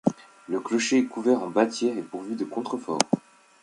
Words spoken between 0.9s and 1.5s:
est couvert